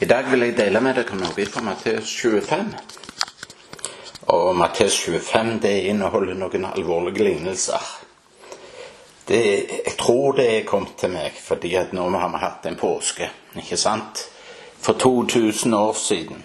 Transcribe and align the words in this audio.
I 0.00 0.06
dag 0.06 0.30
vil 0.30 0.40
jeg 0.40 0.54
dele 0.56 0.80
med 0.80 0.94
dere 0.96 1.16
noe 1.20 1.44
fra 1.44 1.60
Matteus 1.60 2.08
25. 2.22 2.68
Og 4.32 4.54
Matteus 4.56 4.94
25 5.04 5.58
det 5.60 5.72
inneholder 5.90 6.38
noen 6.40 6.62
alvorlige 6.70 7.26
lignelser. 7.26 7.84
Det, 9.28 9.40
jeg 9.68 9.92
tror 10.00 10.38
det 10.38 10.46
er 10.54 10.64
kommet 10.64 10.94
til 10.96 11.12
meg 11.12 11.36
fordi 11.36 11.74
at 11.76 11.92
nå 11.92 12.06
har 12.14 12.32
vi 12.32 12.40
hatt 12.40 12.68
en 12.70 12.78
påske. 12.80 13.28
ikke 13.60 13.76
sant? 13.76 14.22
For 14.80 14.96
2000 14.96 15.76
år 15.76 15.92
siden 15.92 16.40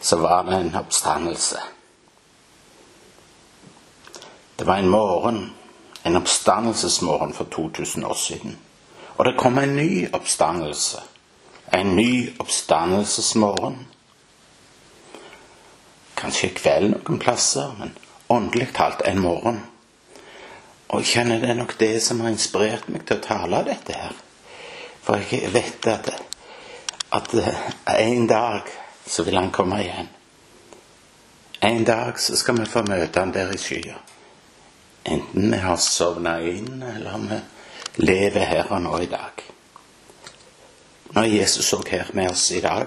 så 0.00 0.20
var 0.20 0.44
det 0.44 0.60
en 0.60 0.76
oppstandelse. 0.82 1.64
Det 4.58 4.66
var 4.66 4.84
en 4.84 4.92
morgen, 4.92 5.40
en 6.04 6.20
oppstandelsesmorgen 6.20 7.32
for 7.32 7.44
2000 7.44 8.04
år 8.04 8.20
siden. 8.26 8.58
Og 9.16 9.24
det 9.24 9.36
kom 9.40 9.58
en 9.58 9.76
ny 9.76 10.12
oppstandelse 10.12 11.00
en 11.72 11.96
ny 11.96 12.34
oppstandelsesmorgen. 12.38 13.78
Kanskje 16.14 16.52
kveld 16.56 16.92
noen 16.94 17.20
plasser, 17.22 17.72
men 17.78 17.94
åndelig 18.32 18.72
talt 18.76 19.02
en 19.08 19.20
morgen. 19.20 19.60
Og 20.88 21.02
jeg 21.02 21.10
kjenner 21.14 21.40
det 21.42 21.50
er 21.50 21.58
nok 21.58 21.74
det 21.80 21.96
som 22.04 22.20
har 22.22 22.32
inspirert 22.32 22.88
meg 22.92 23.06
til 23.08 23.18
å 23.18 23.24
tale 23.24 23.62
dette 23.66 23.96
her. 23.98 24.14
For 25.04 25.20
jeg 25.30 25.52
vet 25.52 25.88
at, 25.90 26.10
at 27.12 27.34
en 27.96 28.28
dag 28.30 28.70
så 29.06 29.24
vil 29.26 29.36
han 29.36 29.52
komme 29.52 29.80
igjen. 29.84 30.08
En 31.64 31.84
dag 31.84 32.20
så 32.20 32.36
skal 32.36 32.60
vi 32.60 32.68
få 32.68 32.84
møte 32.88 33.20
han 33.20 33.32
der 33.32 33.52
i 33.52 33.58
skya. 33.60 33.96
Enten 35.04 35.50
vi 35.52 35.60
har 35.60 35.76
sovna 35.80 36.38
inn, 36.44 36.82
eller 36.82 37.26
vi 37.28 37.40
lever 38.04 38.48
her 38.48 38.72
og 38.72 38.82
nå 38.84 38.98
i 39.04 39.10
dag. 39.10 39.53
Nå 41.14 41.22
er 41.22 41.30
Jesus 41.30 41.68
så 41.70 41.82
her 41.86 42.10
med 42.12 42.30
oss 42.30 42.50
i 42.50 42.60
dag. 42.60 42.86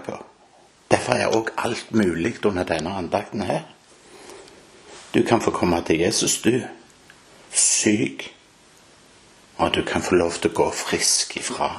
Derfor 0.92 1.14
er 1.14 1.32
òg 1.32 1.52
alt 1.58 1.92
mulig 1.92 2.34
under 2.46 2.64
denne 2.68 2.92
andakten 3.00 3.42
her. 3.42 3.62
Du 5.14 5.24
kan 5.24 5.42
få 5.42 5.52
komme 5.52 5.82
til 5.88 6.00
Jesus, 6.00 6.42
du. 6.42 6.62
Syk. 7.52 8.34
Og 9.58 9.76
du 9.76 9.84
kan 9.84 10.02
få 10.02 10.16
lov 10.16 10.32
til 10.32 10.52
å 10.52 10.58
gå 10.60 10.68
frisk 10.76 11.38
ifra 11.38 11.70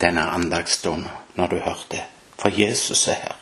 denne 0.00 0.22
andagsdommen 0.30 1.10
når 1.34 1.46
du 1.46 1.56
hører 1.58 1.84
det. 1.90 2.04
For 2.38 2.54
Jesus 2.54 3.08
er 3.08 3.18
her. 3.24 3.36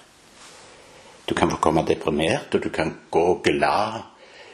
Du 1.28 1.34
kan 1.34 1.50
få 1.50 1.56
komme 1.56 1.84
deprimert, 1.86 2.54
og 2.54 2.62
du 2.62 2.68
kan 2.68 2.96
gå 3.10 3.40
glad 3.44 4.00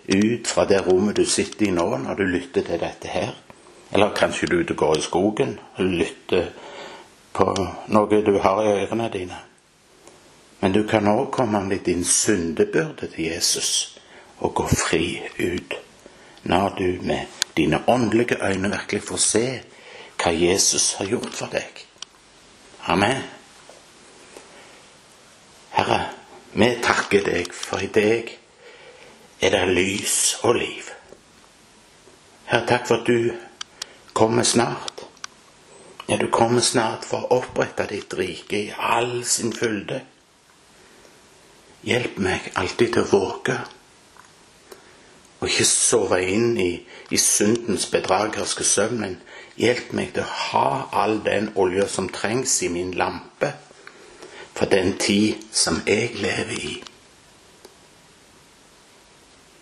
ut 0.09 0.49
fra 0.49 0.65
det 0.65 0.83
rommet 0.87 1.17
du 1.17 1.25
sitter 1.25 1.69
i 1.69 1.71
nå 1.71 1.87
når 2.03 2.19
du 2.19 2.25
lytter 2.27 2.67
til 2.67 2.81
dette 2.83 3.09
her. 3.09 3.31
Eller 3.93 4.15
kanskje 4.17 4.49
du 4.51 4.57
er 4.57 4.65
ute 4.65 4.75
og 4.75 4.83
går 4.83 4.99
i 4.99 5.07
skogen 5.07 5.59
og 5.77 5.85
lytter 5.85 6.51
på 7.33 7.49
noe 7.87 8.23
du 8.23 8.39
har 8.39 8.63
i 8.63 8.75
ørene 8.83 9.09
dine. 9.13 9.39
Men 10.61 10.73
du 10.73 10.83
kan 10.89 11.09
òg 11.09 11.31
komme 11.35 11.65
med 11.67 11.85
din 11.87 12.05
syndebyrde 12.05 13.09
til 13.09 13.25
Jesus 13.25 13.99
og 14.39 14.55
gå 14.55 14.67
fri 14.67 15.23
ut 15.39 15.75
når 16.43 16.75
du 16.79 16.99
med 17.03 17.27
dine 17.57 17.83
åndelige 17.87 18.39
øyne 18.43 18.71
virkelig 18.71 19.03
får 19.03 19.17
se 19.17 19.47
hva 20.23 20.33
Jesus 20.33 20.93
har 20.99 21.07
gjort 21.07 21.35
for 21.35 21.51
deg. 21.51 21.87
Amen. 22.87 23.23
Herre, 25.73 26.01
vi 26.53 26.69
takker 26.83 27.25
deg, 27.27 27.53
for 27.55 27.83
i 27.83 27.89
deg 27.91 28.35
er 29.41 29.55
det 29.55 29.63
lys 29.75 30.37
og 30.43 30.59
liv. 30.61 30.91
Herre, 32.51 32.67
takk 32.69 32.87
for 32.87 33.01
at 33.01 33.07
du 33.09 33.33
kommer 34.15 34.47
snart. 34.47 35.07
Ja, 36.13 36.19
du 36.19 36.27
kommer 36.29 36.61
snart 36.61 37.07
for 37.09 37.25
å 37.25 37.39
opprette 37.41 37.87
ditt 37.89 38.13
rike 38.13 38.59
i 38.59 38.73
all 38.77 39.23
sin 39.25 39.49
fylde. 39.57 40.03
Hjelp 41.89 42.19
meg 42.21 42.51
alltid 42.61 42.93
til 42.93 43.07
å 43.07 43.09
våke 43.09 43.55
og 45.39 45.49
ikke 45.49 45.65
sove 45.71 46.19
inn 46.29 46.53
i, 46.61 46.75
i 47.09 47.19
syndens 47.19 47.89
bedragerske 47.95 48.67
søvn, 48.69 49.01
men 49.01 49.17
hjelp 49.57 49.97
meg 49.97 50.13
til 50.13 50.27
å 50.27 50.37
ha 50.51 50.67
all 51.01 51.17
den 51.25 51.49
olja 51.57 51.89
som 51.89 52.13
trengs 52.13 52.59
i 52.61 52.69
min 52.77 52.93
lampe 52.93 53.55
for 54.53 54.69
den 54.69 54.99
tid 55.01 55.49
som 55.49 55.81
jeg 55.89 56.13
lever 56.21 56.55
i. 56.61 56.75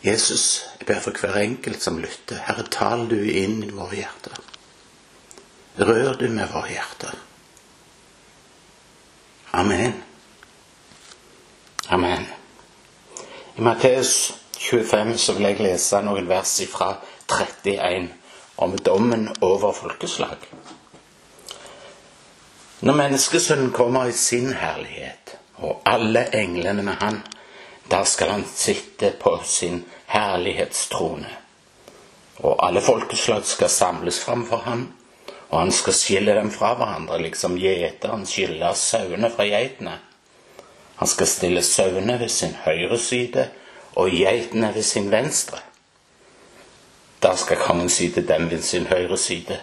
Jesus, 0.02 0.64
jeg 0.80 0.90
ber 0.90 0.98
for 1.06 1.14
hver 1.14 1.44
enkelt 1.46 1.86
som 1.86 2.02
lytter. 2.02 2.42
Herre, 2.50 2.66
tal 2.74 3.06
du 3.06 3.20
inn 3.22 3.60
i 3.62 3.70
våre 3.70 4.02
hjerter. 4.02 4.39
Rør 5.80 6.14
du 6.20 6.28
med 6.28 6.48
vårt 6.52 6.68
hjerter. 6.68 7.14
Amen. 9.50 9.94
Amen. 11.88 12.26
I 13.56 13.60
Matteus 13.60 14.34
25 14.58 15.16
så 15.18 15.32
vil 15.32 15.48
jeg 15.48 15.62
lese 15.64 16.02
noen 16.04 16.28
vers 16.28 16.52
fra 16.68 16.92
31 17.32 18.10
om 18.60 18.76
dommen 18.76 19.26
over 19.40 19.72
folkeslag. 19.72 20.36
Når 22.80 22.96
menneskesønnen 22.96 23.72
kommer 23.72 24.08
i 24.08 24.12
sin 24.12 24.52
herlighet, 24.52 25.36
og 25.56 25.82
alle 25.84 26.26
englene 26.36 26.82
med 26.82 27.00
han, 27.00 27.22
da 27.90 28.04
skal 28.04 28.30
han 28.36 28.44
sitte 28.54 29.14
på 29.20 29.38
sin 29.44 29.82
herlighetstrone. 30.06 31.28
Og 32.44 32.66
alle 32.66 32.80
folkeslag 32.80 33.44
skal 33.44 33.68
samles 33.68 34.20
framfor 34.24 34.64
ham, 34.64 34.86
og 35.50 35.58
han 35.58 35.72
skal 35.74 35.96
skille 35.96 36.34
dem 36.34 36.50
fra 36.54 36.74
hverandre, 36.78 37.18
liksom 37.22 37.58
gjeteren 37.58 38.26
skiller 38.26 38.76
sauene 38.78 39.30
fra 39.34 39.46
geitene. 39.50 39.96
Han 41.00 41.08
skal 41.08 41.26
stille 41.26 41.62
sauene 41.66 42.18
ved 42.20 42.30
sin 42.30 42.54
høyre 42.64 42.98
side 42.98 43.48
og 43.98 44.14
geitene 44.14 44.70
ved 44.74 44.86
sin 44.86 45.10
venstre. 45.10 45.58
Da 47.20 47.34
skal 47.36 47.60
kongen 47.60 47.90
si 47.92 48.08
til 48.14 48.28
dem 48.28 48.50
ved 48.50 48.62
sin 48.62 48.86
høyre 48.86 49.18
side, 49.18 49.58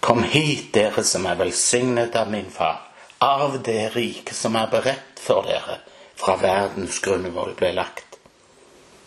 Kom 0.00 0.22
hit, 0.22 0.70
dere 0.72 1.02
som 1.04 1.26
er 1.28 1.36
velsignet 1.36 2.14
av 2.16 2.30
min 2.32 2.46
far, 2.50 2.78
arv 3.20 3.58
det 3.64 3.90
rike 3.92 4.32
som 4.34 4.56
er 4.56 4.70
beredt 4.72 5.20
for 5.20 5.44
dere 5.44 5.76
fra 6.16 6.38
verdens 6.40 7.02
grunnvoll 7.04 7.52
ble 7.58 7.74
lagt. 7.76 8.16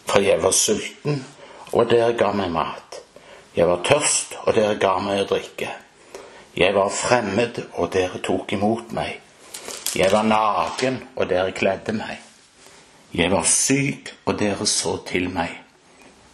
For 0.05 0.21
jeg 0.21 0.41
var 0.43 0.53
sulten, 0.53 1.23
og 1.73 1.89
dere 1.89 2.13
ga 2.17 2.29
meg 2.37 2.51
mat. 2.53 2.99
Jeg 3.57 3.69
var 3.69 3.81
tørst, 3.85 4.37
og 4.45 4.53
dere 4.57 4.77
ga 4.81 4.99
meg 5.01 5.23
å 5.23 5.29
drikke. 5.33 5.71
Jeg 6.57 6.75
var 6.75 6.89
fremmed, 6.89 7.63
og 7.73 7.93
dere 7.93 8.19
tok 8.21 8.53
imot 8.53 8.91
meg. 8.93 9.17
Jeg 9.95 10.11
var 10.13 10.25
naken, 10.27 10.99
og 11.15 11.29
dere 11.29 11.53
kledde 11.57 11.95
meg. 11.97 12.19
Jeg 13.13 13.31
var 13.31 13.45
syk, 13.49 14.13
og 14.25 14.37
dere 14.39 14.67
så 14.69 14.99
til 15.07 15.29
meg. 15.33 15.53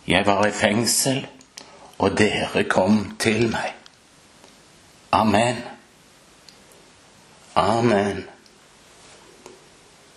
Jeg 0.08 0.26
var 0.28 0.48
i 0.48 0.52
fengsel, 0.52 1.22
og 2.00 2.18
dere 2.20 2.64
kom 2.68 3.16
til 3.20 3.48
meg. 3.52 3.76
Amen. 5.12 5.64
Amen. 7.56 8.26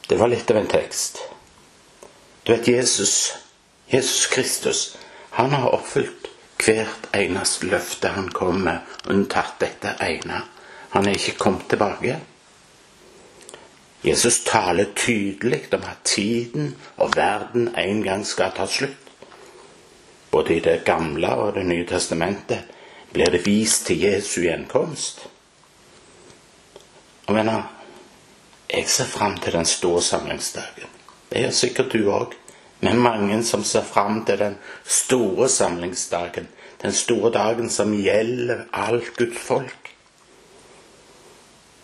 Det 0.09 0.19
var 0.19 0.31
litt 0.31 0.51
av 0.51 0.59
en 0.61 0.71
tekst. 0.71 1.23
Du 2.43 2.53
vet, 2.53 2.69
Jesus, 2.69 3.34
Jesus 3.91 4.27
Kristus, 4.27 4.83
han 5.39 5.55
har 5.55 5.71
oppfylt 5.75 6.31
hvert 6.65 7.09
eneste 7.17 7.67
løfte 7.67 8.12
han 8.15 8.28
kom 8.33 8.62
med, 8.67 8.78
unntatt 9.11 9.59
dette 9.61 9.97
ene. 10.00 10.43
Han 10.93 11.09
er 11.09 11.17
ikke 11.17 11.39
kommet 11.39 11.69
tilbake. 11.73 12.19
Jesus 14.03 14.41
taler 14.45 14.91
tydelig 14.99 15.69
om 15.72 15.84
at 15.87 16.03
tiden 16.05 16.75
og 16.97 17.17
verden 17.17 17.71
en 17.78 18.03
gang 18.03 18.27
skal 18.27 18.53
ta 18.56 18.67
slutt. 18.67 18.99
Både 20.31 20.56
i 20.56 20.61
Det 20.61 20.84
gamle 20.84 21.28
og 21.28 21.55
Det 21.55 21.67
nye 21.67 21.87
testamentet 21.87 22.65
blir 23.12 23.31
det 23.31 23.47
vist 23.47 23.87
til 23.87 24.01
Jesu 24.01 24.41
gjenkomst. 24.41 25.28
Og 27.27 27.34
mener, 27.34 27.62
jeg 28.72 28.89
ser 28.89 29.04
fram 29.04 29.36
til 29.39 29.53
den 29.53 29.66
store 29.66 30.03
samlingsdagen. 30.03 30.89
Det 31.31 31.41
gjør 31.41 31.51
sikkert 31.51 31.92
du 31.92 32.10
òg 32.10 32.34
med 32.83 32.98
mange 32.98 33.42
som 33.45 33.65
ser 33.65 33.84
fram 33.86 34.25
til 34.25 34.39
den 34.39 34.57
store 34.84 35.48
samlingsdagen, 35.48 36.48
den 36.83 36.93
store 36.93 37.31
dagen 37.34 37.71
som 37.71 37.95
gjelder 37.95 38.65
alt 38.71 39.17
Guds 39.17 39.39
folk. 39.39 39.93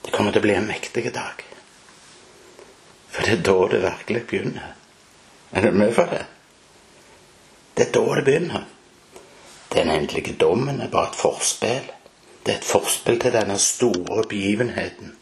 Det 0.05 0.15
kommer 0.15 0.33
til 0.33 0.43
å 0.43 0.47
bli 0.47 0.56
en 0.56 0.69
mektig 0.71 1.05
dag. 1.15 1.45
For 3.09 3.25
det 3.25 3.37
er 3.39 3.45
da 3.47 3.59
det 3.73 3.85
virkelig 3.85 4.25
begynner. 4.31 4.75
Er 5.53 5.65
du 5.65 5.71
med 5.73 5.95
for 5.97 6.11
det? 6.12 6.25
Det 7.75 7.89
er 7.89 7.95
da 7.95 8.05
det 8.19 8.25
begynner. 8.27 8.67
Den 9.73 9.91
endelige 9.93 10.35
dommen 10.41 10.81
er 10.81 10.91
bare 10.93 11.12
et 11.12 11.21
forspill. 11.21 11.89
Det 12.45 12.55
er 12.55 12.61
et 12.61 12.69
forspill 12.69 13.21
til 13.21 13.35
denne 13.35 13.59
store 13.62 14.25
begivenheten 14.29 15.15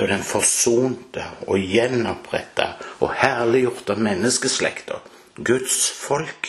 da 0.00 0.06
den 0.08 0.22
forsonte 0.24 1.24
og 1.46 1.60
gjenoppretta 1.60 2.70
og 3.04 3.12
herliggjorte 3.20 3.98
menneskeslekta, 4.00 5.00
Guds 5.44 5.90
folk, 5.92 6.48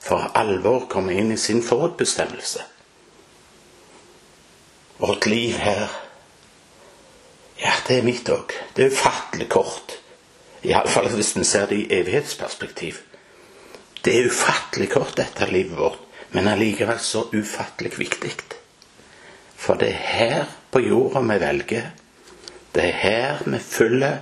for 0.00 0.30
alvor 0.34 0.86
komme 0.88 1.14
inn 1.14 1.32
i 1.32 1.38
sin 1.38 1.62
forutbestemmelse. 1.62 2.62
Vårt 5.00 5.26
liv 5.26 5.56
her, 5.56 5.88
ja, 7.60 7.72
det 7.88 7.98
er 7.98 8.06
mitt 8.06 8.28
òg. 8.32 8.52
Det 8.74 8.84
er 8.84 8.94
ufattelig 8.94 9.48
kort. 9.52 9.96
Iallfall 10.64 11.08
hvis 11.14 11.34
en 11.36 11.44
ser 11.48 11.68
det 11.70 11.78
i 11.82 11.88
evighetsperspektiv. 12.00 13.00
Det 14.04 14.16
er 14.16 14.28
ufattelig 14.28 14.90
kort, 14.92 15.16
dette 15.16 15.48
livet 15.48 15.76
vårt, 15.76 16.00
men 16.32 16.48
allikevel 16.48 17.00
så 17.04 17.26
ufattelig 17.32 17.92
viktig. 17.98 18.32
For 19.60 19.76
det 19.76 19.90
er 19.92 20.04
her 20.14 20.44
på 20.72 20.80
jorda 20.80 21.20
vi 21.20 21.36
velger. 21.40 21.90
Det 22.74 22.84
er 22.84 22.96
her 23.02 23.42
vi 23.44 23.58
følger. 23.58 24.18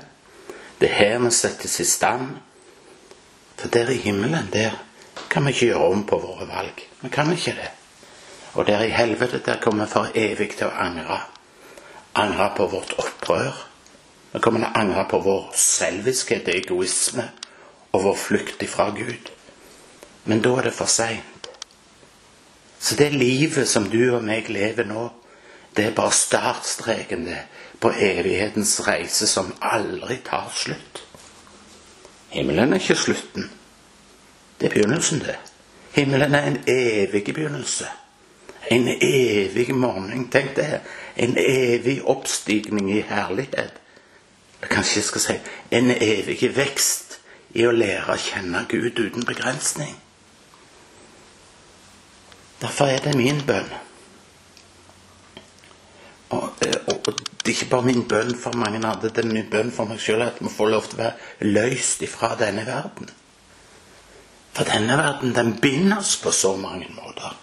Det 0.80 0.90
er 0.90 0.94
her 0.94 1.18
vi 1.22 1.30
settes 1.30 1.80
i 1.80 1.86
stand. 1.86 2.36
For 3.58 3.68
der 3.68 3.90
i 3.90 4.00
himmelen, 4.02 4.50
der 4.52 4.74
kan 5.28 5.44
vi 5.44 5.52
ikke 5.52 5.66
gjøre 5.66 5.90
om 5.92 6.04
på 6.06 6.18
våre 6.22 6.46
valg. 6.48 6.84
Vi 7.00 7.08
kan 7.12 7.32
ikke 7.32 7.56
det. 7.56 7.70
Og 8.54 8.66
der 8.66 8.82
i 8.82 8.90
helvete, 8.90 9.42
der 9.44 9.60
kommer 9.60 9.84
vi 9.84 9.92
for 9.92 10.14
evig 10.14 10.50
til 10.56 10.68
å 10.68 10.76
angre. 10.84 11.20
Angre 12.14 12.50
på 12.56 12.66
vårt 12.66 12.94
opprør. 12.98 13.64
Vi 14.32 14.40
kommer 14.40 14.64
til 14.64 14.70
å 14.70 14.80
angre 14.80 15.04
på 15.10 15.20
vår 15.24 15.50
selviskhet, 15.56 16.48
egoisme 16.48 17.28
og 17.92 18.04
vår 18.04 18.16
flukt 18.18 18.62
ifra 18.62 18.90
Gud. 18.96 19.30
Men 20.24 20.42
da 20.44 20.56
er 20.58 20.68
det 20.68 20.74
for 20.76 20.90
seint. 20.90 21.48
Så 22.80 22.96
det 22.96 23.12
livet 23.12 23.68
som 23.68 23.88
du 23.90 24.00
og 24.14 24.24
meg 24.24 24.48
lever 24.52 24.86
nå, 24.86 25.08
det 25.76 25.84
er 25.86 25.94
bare 25.94 26.14
startstreken 26.14 27.28
på 27.80 27.92
evighetens 27.92 28.78
reise 28.86 29.26
som 29.30 29.52
aldri 29.60 30.18
tar 30.26 30.50
slutt. 30.54 31.02
Himmelen 32.30 32.74
er 32.74 32.82
ikke 32.82 32.98
slutten. 32.98 33.48
Det 34.60 34.66
er 34.66 34.74
begynnelsen, 34.74 35.20
det. 35.20 35.36
Himmelen 35.92 36.34
er 36.34 36.46
en 36.46 36.58
evig 36.66 37.24
begynnelse. 37.24 37.86
En 38.70 38.88
evig 38.88 39.74
morgen. 39.74 40.28
Tenk 40.30 40.56
det. 40.56 40.80
En 41.16 41.36
evig 41.38 42.02
oppstigning 42.04 42.90
i 42.96 43.00
herlighet. 43.00 43.80
Eller 44.60 44.74
kanskje 44.74 44.98
jeg 44.98 45.04
skal 45.04 45.20
si 45.20 45.36
en 45.70 45.90
evig 45.90 46.50
vekst 46.56 47.18
i 47.54 47.66
å 47.66 47.72
lære 47.72 48.14
å 48.14 48.20
kjenne 48.20 48.66
Gud 48.68 48.98
uten 48.98 49.26
begrensning. 49.26 49.94
Derfor 52.60 52.90
er 52.90 53.04
det 53.04 53.14
min 53.16 53.44
bønn 53.46 53.70
og, 56.28 56.50
eh, 56.66 56.80
og, 56.86 57.08
og, 57.08 57.14
det 57.14 57.52
er 57.52 57.56
ikke 57.56 57.70
bare 57.70 57.86
min 57.86 58.02
bønn 58.08 58.34
for 58.36 58.56
mange 58.60 58.80
andre, 58.86 59.08
det 59.08 59.24
er 59.24 59.30
min 59.32 59.48
bønn 59.50 59.70
for 59.72 59.88
meg 59.88 60.00
sjøl 60.02 60.26
at 60.26 60.42
vi 60.42 60.50
får 60.52 60.68
lov 60.74 60.88
til 60.88 60.98
å 60.98 61.02
være 61.06 61.46
løst 61.54 62.02
ifra 62.04 62.34
denne 62.36 62.66
verden. 62.66 63.08
For 64.58 64.66
denne 64.66 64.96
verden, 64.98 65.34
den 65.36 65.52
binder 65.62 66.00
oss 66.00 66.16
på 66.18 66.32
så 66.34 66.56
mange 66.58 66.88
måter. 66.90 67.36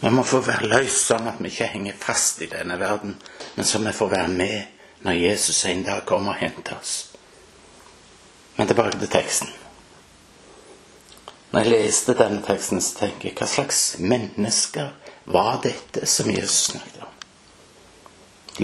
Vi 0.00 0.10
må 0.10 0.22
få 0.24 0.40
være 0.40 0.70
løst 0.70 1.10
sånn 1.10 1.28
at 1.28 1.42
vi 1.44 1.50
ikke 1.50 1.68
henger 1.74 1.98
fast 2.00 2.40
i 2.40 2.48
denne 2.48 2.78
verden, 2.80 3.18
men 3.56 3.68
så 3.68 3.82
vi 3.84 3.92
får 3.92 4.08
være 4.14 4.30
med 4.32 5.02
når 5.04 5.18
Jesus 5.20 5.58
en 5.68 5.84
dag 5.84 6.06
kommer 6.08 6.32
og 6.32 6.40
henter 6.40 6.78
oss. 6.78 6.94
Men 8.56 8.70
tilbake 8.70 8.96
til 8.96 9.12
teksten. 9.12 9.52
Når 11.52 11.60
jeg 11.66 11.72
leste 11.74 12.16
denne 12.16 12.40
teksten, 12.48 12.80
så 12.80 13.02
tenker 13.02 13.28
jeg 13.28 13.36
hva 13.36 13.50
slags 13.52 13.82
mennesker 14.00 14.94
var 15.36 15.60
dette 15.68 16.08
som 16.08 16.32
Jesus 16.32 16.70
snakket 16.70 17.04
om? 17.04 17.12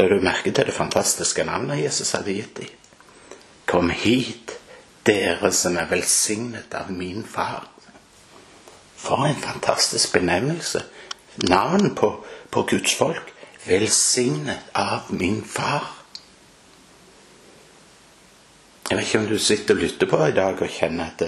La 0.01 0.09
du 0.09 0.17
merke 0.25 0.57
til 0.57 0.73
det 0.73 0.79
fantastiske 0.79 1.45
navnet 1.45 1.85
Jesus 1.85 2.17
hadde 2.17 2.33
gitt 2.33 2.57
dem? 2.63 2.73
Kom 3.69 3.93
hit, 3.93 4.57
dere 5.07 5.53
som 5.53 5.77
er 5.79 5.91
velsignet 5.91 6.75
av 6.75 6.91
min 6.93 7.25
far. 7.27 7.67
For 8.97 9.27
en 9.27 9.41
fantastisk 9.43 10.13
benevnelse. 10.15 10.85
Navn 11.49 11.95
på, 11.99 12.13
på 12.51 12.63
Guds 12.71 12.95
folk. 12.95 13.33
Velsignet 13.67 14.71
av 14.79 15.11
min 15.11 15.43
far. 15.45 15.89
Jeg 18.89 18.99
vet 18.99 19.07
ikke 19.07 19.19
om 19.23 19.29
du 19.31 19.39
sitter 19.41 19.75
og 19.75 19.83
lytter 19.83 20.11
på 20.11 20.19
i 20.27 20.37
dag 20.37 20.59
og 20.61 20.71
kjenner 20.71 21.13
at 21.15 21.23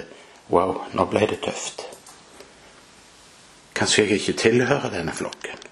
wow, 0.53 0.83
nå 0.93 1.07
ble 1.09 1.25
det 1.31 1.41
tøft. 1.47 1.87
Kanskje 3.75 4.05
jeg 4.05 4.21
ikke 4.21 4.39
tilhører 4.43 4.93
denne 4.93 5.15
flokken. 5.17 5.63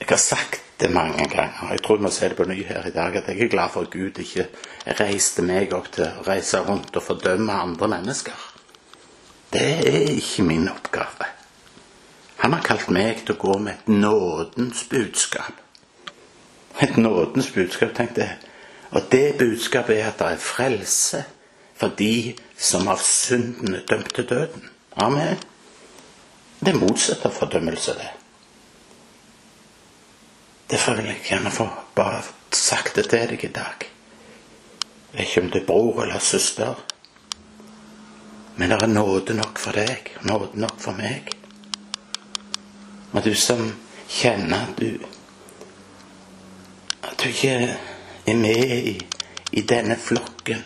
Jeg 0.00 0.10
har 0.10 0.20
sagt 0.20 0.69
mange 0.88 1.26
ganger. 1.28 1.68
Jeg 1.70 1.82
tror 1.84 2.00
må 2.00 2.10
si 2.10 2.28
det 2.28 2.36
på 2.38 2.46
ny 2.48 2.62
her 2.64 2.86
i 2.86 2.94
dag, 2.94 3.16
at 3.16 3.28
jeg 3.28 3.42
er 3.44 3.52
glad 3.52 3.72
for 3.74 3.84
at 3.84 3.90
Gud 3.92 4.18
ikke 4.22 4.46
reiste 5.00 5.42
meg 5.44 5.74
opp 5.76 5.90
til 5.92 6.06
å 6.06 6.24
reise 6.26 6.62
rundt 6.64 6.96
og 6.96 7.04
fordømme 7.04 7.52
andre 7.52 7.88
mennesker. 7.88 8.46
Det 9.52 9.66
er 9.90 10.12
ikke 10.14 10.46
min 10.46 10.68
oppgave. 10.70 11.28
Han 12.40 12.54
har 12.56 12.62
kalt 12.64 12.88
meg 12.88 13.24
til 13.26 13.34
å 13.34 13.40
gå 13.42 13.58
med 13.58 13.74
et 13.74 13.90
nådens 13.92 14.86
budskap. 14.88 15.58
Et 16.80 16.96
nådens 16.96 17.50
budskap, 17.52 17.92
tenkte 17.96 18.24
jeg. 18.24 18.38
Og 18.90 19.10
det 19.12 19.36
budskapet 19.38 19.98
er 19.98 20.08
at 20.08 20.18
det 20.22 20.30
er 20.32 20.44
frelse 20.44 21.24
for 21.76 21.92
de 21.98 22.36
som 22.56 22.88
av 22.88 23.02
synden 23.04 23.74
er 23.74 23.84
dømt 23.88 24.14
til 24.14 24.28
døden. 24.28 24.70
Amen. 24.96 25.36
Det 26.60 26.74
motsetter 26.76 27.30
fordømmelse, 27.30 27.94
det. 27.98 28.08
Derfor 30.70 30.94
vil 30.94 31.04
jeg 31.10 31.22
gjerne 31.26 31.50
få 31.50 31.68
bare 31.94 32.22
sagt 32.54 32.94
det 32.96 33.08
til 33.10 33.26
deg 33.28 33.44
i 33.44 33.52
dag. 33.54 33.86
Jeg 35.10 35.18
vet 35.18 35.26
ikke 35.26 35.40
om 35.42 35.50
det 35.50 35.60
er 35.62 35.66
bror 35.66 36.02
eller 36.04 36.18
søster, 36.22 36.74
men 38.56 38.70
det 38.70 38.82
er 38.82 38.86
nåde 38.86 39.34
nok 39.34 39.58
for 39.58 39.74
deg, 39.74 40.12
nåde 40.22 40.60
nok 40.62 40.76
for 40.78 40.94
meg. 40.94 41.32
Og 43.10 43.24
du 43.24 43.34
som 43.34 43.72
kjenner 44.08 44.68
at 44.68 44.78
du 44.78 45.06
At 47.02 47.16
du 47.22 47.28
ikke 47.28 47.76
er 48.26 48.36
med 48.36 48.76
i, 48.76 49.00
i 49.52 49.60
denne 49.60 49.96
flokken. 49.96 50.62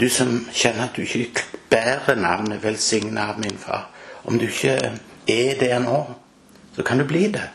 Du 0.00 0.08
som 0.10 0.48
kjenner 0.52 0.88
at 0.88 0.96
du 0.96 1.02
ikke 1.02 1.44
bærer 1.70 2.14
navnet 2.14 2.62
'velsigna 2.62 3.30
av 3.30 3.38
min 3.38 3.58
far'. 3.58 3.88
Om 4.24 4.38
du 4.38 4.46
ikke 4.46 4.98
er 5.28 5.58
der 5.60 5.78
nå, 5.78 6.14
så 6.76 6.82
kan 6.82 6.98
du 6.98 7.04
bli 7.04 7.32
det. 7.32 7.48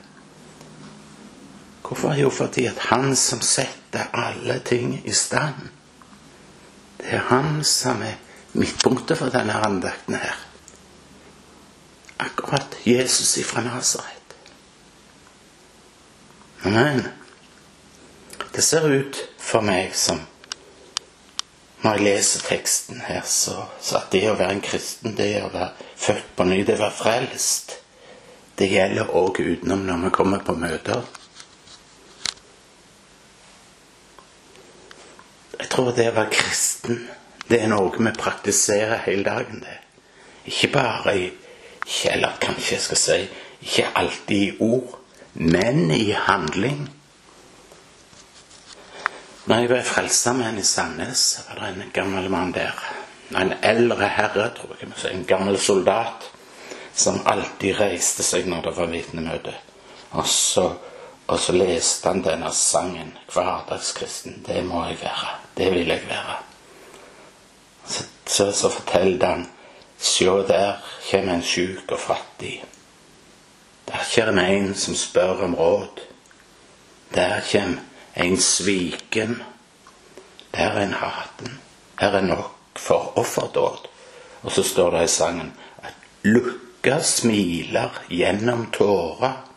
Hvorfor? 1.87 2.13
Jo, 2.17 2.29
fordi 2.29 2.65
at 2.65 2.79
han 2.89 3.15
som 3.15 3.41
setter 3.41 4.09
alle 4.13 4.59
ting 4.65 5.01
i 5.05 5.13
stand, 5.13 5.69
det 6.97 7.13
er 7.13 7.27
han 7.29 7.63
som 7.63 8.01
er 8.01 8.17
midtpunktet 8.53 9.17
for 9.17 9.29
denne 9.29 9.53
andakten 9.53 10.15
her. 10.17 10.39
Akkurat 12.19 12.77
Jesus 12.85 13.37
ifra 13.37 13.61
Nasaret. 13.61 14.37
Men 16.63 17.03
det 18.55 18.63
ser 18.63 18.87
ut 18.89 19.19
for 19.37 19.61
meg 19.61 19.93
som 19.93 20.23
når 21.83 21.99
jeg 21.99 22.05
leser 22.07 22.45
teksten 22.47 23.01
her, 23.05 23.21
så, 23.29 23.67
så 23.81 23.99
at 23.99 24.07
det 24.15 24.23
å 24.31 24.37
være 24.39 24.55
en 24.55 24.63
kristen, 24.65 25.13
det 25.13 25.43
å 25.43 25.51
være 25.53 25.75
født 26.01 26.31
på 26.37 26.47
ny, 26.49 26.63
det 26.65 26.79
å 26.79 26.81
være 26.87 26.97
frelst, 26.97 27.75
det 28.57 28.71
gjelder 28.71 29.11
òg 29.13 29.37
utenom 29.43 29.83
når 29.85 30.07
vi 30.07 30.11
kommer 30.15 30.41
på 30.47 30.55
møter. 30.57 31.03
Tror 35.75 35.91
det 35.95 36.09
å 36.09 36.15
være 36.15 36.31
kristen, 36.31 37.01
det 37.49 37.59
er 37.61 37.71
noe 37.71 37.91
vi 37.91 38.13
praktiserer 38.15 39.03
hele 39.05 39.23
dagen. 39.27 39.59
det. 39.61 39.79
Ikke 40.45 40.71
bare 40.73 41.17
i 41.17 41.31
Eller 42.09 42.37
kanskje 42.41 42.73
jeg 42.73 42.81
skal 42.81 42.97
si 42.97 43.17
ikke 43.61 43.91
alltid 43.95 44.37
i 44.37 44.57
ord, 44.59 44.95
men 45.33 45.91
i 45.91 46.11
handling. 46.11 46.89
Når 49.45 49.59
jeg 49.59 49.69
var 49.69 49.83
frelsermann 49.85 50.57
i 50.57 50.63
Sandnes, 50.63 51.45
var 51.47 51.59
det 51.61 51.83
en 51.83 51.91
gammel 51.93 52.29
mann 52.29 52.53
der. 52.53 52.73
En 53.37 53.53
eldre 53.61 54.07
herre, 54.07 54.49
tror 54.57 54.77
jeg 54.81 55.13
en 55.13 55.25
gammel 55.25 55.59
soldat, 55.59 56.25
som 56.93 57.21
alltid 57.25 57.79
reiste 57.79 58.23
seg 58.23 58.49
når 58.49 58.61
det 58.65 58.75
var 58.77 58.89
vitnemøte. 58.89 59.53
Og 60.11 60.27
så 60.27 60.71
og 61.27 61.39
så 61.39 61.51
leste 61.51 62.07
han 62.07 62.23
denne 62.23 62.51
sangen, 62.53 63.17
'Hverdagskristen'. 63.27 64.45
Det 64.47 64.65
må 64.65 64.85
jeg 64.85 64.97
være. 65.01 65.29
Det 65.57 65.71
vil 65.73 65.87
jeg 65.87 66.01
være. 66.07 66.35
Så, 67.85 68.03
så, 68.25 68.51
så 68.51 68.69
forteller 68.69 69.27
han 69.27 69.47
Sjå, 69.99 70.41
der 70.47 70.73
kommer 71.11 71.33
en 71.33 71.43
sjuk 71.43 71.91
og 71.91 71.99
fattig. 71.99 72.63
Der 73.87 74.03
kommer 74.15 74.43
en 74.43 74.75
som 74.75 74.95
spør 74.95 75.43
om 75.43 75.55
råd. 75.55 76.01
Der 77.15 77.41
kommer 77.51 77.81
en 78.15 78.37
sviken. 78.37 79.43
Der 80.51 80.59
er 80.59 80.81
en 80.81 80.93
haten. 80.93 81.59
Her 81.99 82.11
er 82.11 82.21
nok 82.21 82.51
for 82.75 83.17
offerdåd. 83.17 83.87
Og 84.43 84.51
så 84.51 84.63
står 84.63 84.91
det 84.91 85.03
i 85.03 85.07
sangen 85.07 85.53
at 85.77 85.93
lukka 86.23 86.99
smiler 87.01 88.03
gjennom 88.09 88.71
tårer 88.71 89.54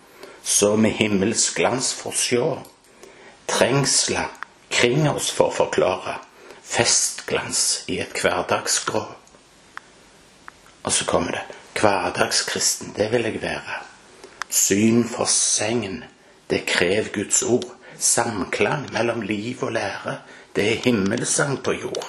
så 0.49 0.76
med 0.76 0.90
himmelsk 0.97 1.57
glans 1.57 1.93
får 1.93 2.12
sjå. 2.17 2.45
Trengsla 3.47 4.23
kring 4.73 5.05
oss 5.11 5.28
for 5.28 5.50
å 5.52 5.57
forklare. 5.59 6.14
Festglans 6.64 7.83
i 7.93 7.99
et 8.00 8.17
hverdagsgrå. 8.17 9.02
Og 10.88 10.95
så 10.95 11.05
kommer 11.09 11.37
det. 11.37 11.43
Hverdagskristen, 11.76 12.95
det 12.97 13.11
vil 13.12 13.28
jeg 13.28 13.43
være. 13.43 13.83
Syn 14.49 15.02
for 15.05 15.28
sengen, 15.28 16.00
det 16.49 16.64
krev 16.71 17.12
Guds 17.12 17.43
ord. 17.43 17.75
samklang 17.99 18.85
mellom 18.93 19.25
liv 19.26 19.59
og 19.67 19.73
lære. 19.75 20.21
Det 20.55 20.64
er 20.73 20.85
himmelsang 20.85 21.57
på 21.67 21.73
jord. 21.73 22.07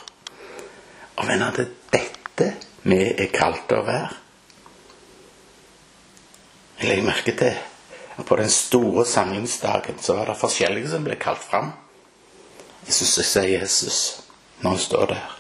Og 1.16 1.28
venner, 1.28 1.52
det 1.52 1.66
er 1.66 1.74
dette 1.98 2.52
vi 2.84 3.00
er 3.10 3.32
kalt 3.34 3.74
å 3.74 3.82
være. 3.88 4.14
Jeg 6.80 6.92
legger 6.92 7.10
merke 7.10 7.36
til 7.42 7.58
at 8.20 8.26
på 8.26 8.36
den 8.36 8.50
store 8.50 9.06
samlingsdagen 9.06 10.00
så 10.02 10.16
var 10.18 10.30
det 10.30 10.40
forskjellige 10.40 10.92
som 10.92 11.04
ble 11.08 11.16
kalt 11.20 11.44
fram. 11.44 11.72
Jeg 12.86 12.94
syns 13.00 13.18
jeg 13.18 13.30
ser 13.34 13.52
Jesus 13.54 14.00
når 14.60 14.76
han 14.76 14.80
står 14.80 15.06
der 15.14 15.36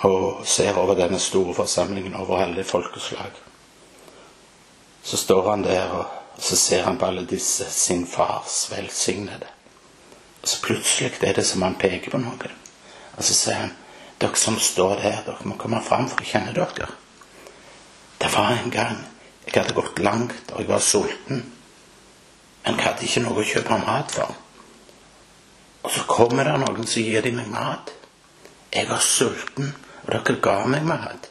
og 0.00 0.46
ser 0.48 0.78
over 0.80 0.96
denne 0.96 1.18
store 1.20 1.54
forsamlingen 1.54 2.14
over 2.16 2.40
alle 2.40 2.64
folkeslag. 2.64 3.34
Så 5.02 5.16
står 5.16 5.50
han 5.50 5.64
der, 5.64 5.90
og 5.90 6.06
så 6.38 6.56
ser 6.56 6.82
han 6.82 6.98
på 6.98 7.06
alle 7.06 7.26
disse 7.28 7.64
sin 7.70 8.06
fars 8.06 8.70
velsignede. 8.72 9.46
Og 10.42 10.48
så 10.48 10.62
plutselig 10.62 11.12
er 11.20 11.32
det 11.32 11.46
som 11.46 11.62
han 11.62 11.76
peker 11.76 12.10
på 12.10 12.18
noen. 12.18 12.56
Og 13.16 13.24
så 13.24 13.36
sier 13.36 13.60
han 13.60 13.76
dere 14.20 14.36
som 14.36 14.56
står 14.60 14.96
der, 15.02 15.22
dere 15.26 15.48
må 15.48 15.60
komme 15.60 15.82
fram 15.84 16.08
for 16.08 16.20
å 16.20 16.30
kjenne 16.32 16.56
dere. 16.56 16.88
Det 18.20 18.32
var 18.32 18.56
en 18.56 18.72
gang 18.72 19.04
jeg 19.46 19.56
hadde 19.56 19.74
gått 19.74 19.98
langt, 19.98 20.52
og 20.52 20.60
jeg 20.60 20.68
var 20.68 20.84
sulten. 20.84 21.42
Men 22.64 22.76
jeg 22.76 22.84
hadde 22.84 23.06
ikke 23.06 23.22
noe 23.24 23.40
å 23.40 23.48
kjøpe 23.50 23.78
mat 23.82 24.14
for. 24.14 24.36
Og 25.80 25.92
så 25.94 26.04
kommer 26.08 26.46
det 26.46 26.58
noen 26.60 26.86
som 26.86 27.02
gir 27.02 27.24
de 27.24 27.32
meg 27.34 27.48
mat. 27.52 27.92
Jeg 28.70 28.88
var 28.90 29.02
sulten, 29.02 29.72
og 30.04 30.12
dere 30.12 30.36
ga 30.44 30.56
meg 30.70 30.86
mat. 30.86 31.30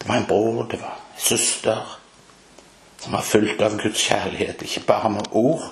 Det 0.00 0.08
var 0.08 0.20
en 0.20 0.28
bror, 0.28 0.64
det 0.70 0.80
var 0.80 0.96
en 0.98 1.20
søster, 1.20 1.96
som 3.00 3.16
var 3.16 3.24
fullt 3.24 3.62
av 3.64 3.78
Guds 3.80 4.02
kjærlighet, 4.08 4.64
ikke 4.64 4.86
bare 4.88 5.10
med 5.12 5.30
ord, 5.36 5.70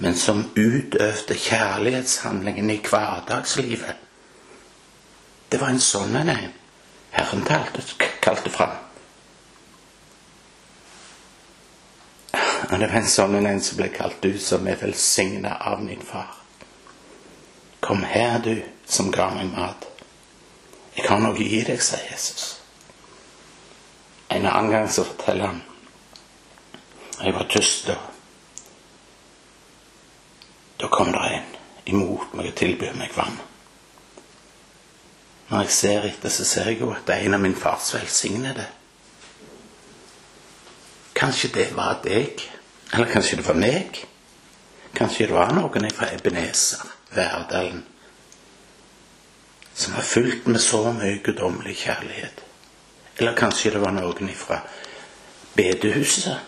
men 0.00 0.16
som 0.16 0.46
utøvde 0.56 1.36
kjærlighetshandlingen 1.36 2.70
i 2.72 2.78
hverdagslivet. 2.86 4.06
Det 5.52 5.60
var 5.60 5.74
en 5.74 5.82
sånn 5.82 6.16
en 6.16 6.32
Herren 7.10 7.42
talte, 7.44 7.82
kalte 8.22 8.52
fram. 8.54 8.79
Og 12.68 12.76
det 12.78 12.90
var 12.90 12.98
en 13.00 13.08
sånn 13.08 13.38
en 13.40 13.62
som 13.64 13.78
ble 13.80 13.88
kalt 13.94 14.20
du 14.22 14.34
som 14.38 14.66
er 14.68 14.78
velsigna 14.80 15.56
av 15.72 15.80
min 15.82 16.02
far. 16.04 16.36
Kom 17.80 18.04
her, 18.04 18.38
du 18.44 18.60
som 18.84 19.10
ga 19.10 19.30
meg 19.34 19.48
mat. 19.54 19.86
Jeg 20.96 21.08
har 21.08 21.22
noe 21.22 21.38
gi 21.38 21.62
deg, 21.64 21.80
sier 21.82 22.04
Jesus. 22.10 22.56
En 24.30 24.46
annen 24.46 24.70
gang 24.70 24.88
så 24.90 25.06
forteller 25.08 25.50
han 25.50 25.62
jeg 27.20 27.34
var 27.36 27.48
tyst 27.52 27.86
da. 27.86 27.96
Da 30.80 30.88
kom 30.88 31.10
det 31.12 31.20
en 31.20 31.48
imot 31.92 32.32
meg 32.32 32.52
og 32.52 32.54
tilbød 32.56 32.96
meg 32.96 33.12
vann. 33.12 33.36
Når 35.50 35.66
jeg 35.66 35.74
ser 35.74 36.06
etter, 36.08 36.32
så 36.32 36.46
ser 36.48 36.70
jeg 36.70 36.80
jo 36.80 36.92
at 36.94 37.04
det 37.08 37.16
er 37.16 37.26
en 37.26 37.36
av 37.36 37.42
min 37.42 37.56
fars 37.58 37.90
velsignede. 37.94 38.64
Kanskje 41.20 41.50
det 41.54 41.68
var 41.76 42.00
deg, 42.04 42.40
eller 42.94 43.10
kanskje 43.12 43.36
det 43.40 43.46
var 43.46 43.58
meg. 43.60 44.04
Kanskje 44.96 45.26
det 45.28 45.36
var 45.36 45.52
noen 45.54 45.90
fra 45.92 46.08
Ebenezer, 46.14 46.86
Verdalen, 47.14 47.82
som 49.74 49.94
var 49.94 50.06
fylt 50.06 50.46
med 50.46 50.60
så 50.60 50.80
mye 50.92 51.20
guddommelig 51.24 51.76
kjærlighet. 51.84 52.40
Eller 53.20 53.36
kanskje 53.36 53.74
det 53.74 53.82
var 53.84 53.92
noen 53.92 54.32
fra 54.36 54.62
bedehuset, 55.56 56.40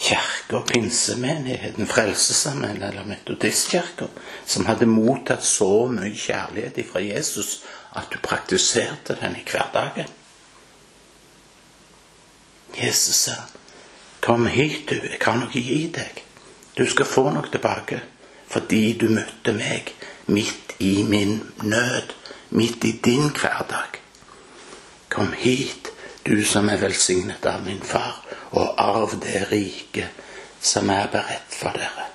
kirka, 0.00 0.62
pinsemenigheten, 0.66 1.86
Frelsesarmeen 1.86 2.82
eller 2.82 3.04
Metodistkirka, 3.04 4.08
som 4.46 4.66
hadde 4.66 4.88
mottatt 4.88 5.44
så 5.44 5.86
mye 5.90 6.14
kjærlighet 6.16 6.80
fra 6.92 7.02
Jesus 7.04 7.60
at 7.98 8.08
du 8.12 8.18
praktiserte 8.22 9.18
den 9.20 9.36
i 9.36 9.44
hverdagen. 9.44 10.08
Jesus 12.78 13.26
sa, 13.26 13.34
'Kom 14.20 14.46
hit, 14.46 14.88
du, 14.88 14.94
jeg 14.94 15.18
har 15.22 15.36
noe 15.36 15.48
å 15.48 15.60
gi 15.60 15.86
deg.' 15.94 16.22
Du 16.76 16.86
skal 16.86 17.06
få 17.06 17.30
noe 17.30 17.48
tilbake 17.50 18.00
fordi 18.50 18.92
du 18.98 19.08
møtte 19.08 19.52
meg 19.52 19.92
midt 20.26 20.74
i 20.78 21.02
min 21.06 21.40
nød 21.62 22.14
midt 22.50 22.84
i 22.84 22.92
din 22.92 23.30
hverdag. 23.30 23.98
Kom 25.08 25.32
hit, 25.32 25.92
du 26.22 26.44
som 26.44 26.68
er 26.68 26.76
velsignet 26.76 27.46
av 27.46 27.62
min 27.66 27.82
far, 27.82 28.22
og 28.50 28.74
arv 28.78 29.18
det 29.22 29.44
riket 29.50 30.08
som 30.60 30.90
er 30.90 31.06
beredt 31.12 31.54
for 31.54 31.74
dere. 31.78 32.06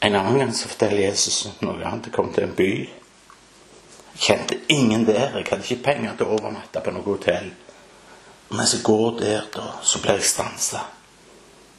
En 0.00 0.16
annen 0.16 0.38
gang 0.38 0.52
så 0.56 0.68
forteller 0.68 1.10
Jesus 1.10 1.42
noe 1.60 1.84
annet. 1.84 2.08
Jeg 2.08 2.14
kom 2.14 2.30
til 2.32 2.46
en 2.46 2.54
by. 2.56 2.70
Jeg 4.14 4.20
kjente 4.20 4.60
ingen 4.68 5.04
der. 5.06 5.36
Jeg 5.36 5.48
hadde 5.50 5.64
ikke 5.64 5.84
penger 5.84 6.16
til 6.16 6.28
å 6.28 6.38
overnatte 6.38 6.80
på 6.84 6.94
noe 6.94 7.04
hotell. 7.04 7.50
Mens 8.50 8.74
jeg 8.74 8.82
går 8.82 9.18
der, 9.20 9.46
da, 9.54 9.66
så 9.82 10.00
blir 10.02 10.18
jeg 10.18 10.26
stansa. 10.26 10.82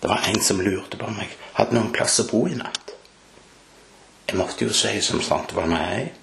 Det 0.01 0.09
var 0.09 0.23
en 0.27 0.41
som 0.41 0.61
lurte 0.63 0.97
på 0.97 1.09
meg. 1.13 1.33
Hadde 1.57 1.75
noen 1.75 1.91
plass 1.93 2.21
å 2.23 2.27
bo 2.29 2.45
i 2.47 2.55
natt. 2.57 2.93
Jeg 4.29 4.39
måtte 4.39 4.65
jo 4.65 4.73
si 4.73 4.93
som 5.03 5.21
sant 5.21 5.51
det 5.51 5.57
var 5.57 5.67
meg. 5.67 6.13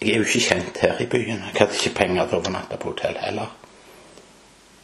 Jeg 0.00 0.10
er 0.10 0.18
jo 0.18 0.26
ikke 0.26 0.42
kjent 0.48 0.80
her 0.82 0.98
i 1.00 1.06
byen. 1.06 1.44
Jeg 1.46 1.60
hadde 1.60 1.78
ikke 1.78 1.94
penger 2.00 2.26
til 2.26 2.36
å 2.36 2.40
overnatte 2.42 2.78
på 2.82 2.90
hotell 2.90 3.16
heller. 3.22 3.54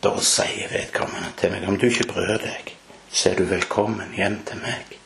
Da 0.02 0.14
sier 0.24 0.70
vedkommende 0.70 1.34
til 1.38 1.52
meg 1.52 1.66
om 1.68 1.76
du 1.78 1.88
ikke 1.90 2.08
bryr 2.10 2.38
deg, 2.42 2.72
så 3.12 3.30
er 3.30 3.36
du 3.38 3.44
velkommen 3.50 4.14
hjem 4.16 4.40
til 4.48 4.62
meg. 4.62 4.96